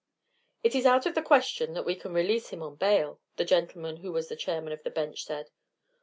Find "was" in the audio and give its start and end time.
4.11-4.33